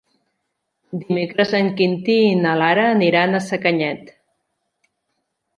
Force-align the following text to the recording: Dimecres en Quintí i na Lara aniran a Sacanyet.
Dimecres 1.01 1.53
en 1.59 1.69
Quintí 1.81 2.15
i 2.29 2.33
na 2.45 2.55
Lara 2.63 2.87
aniran 2.97 3.37
a 3.41 3.45
Sacanyet. 3.49 4.11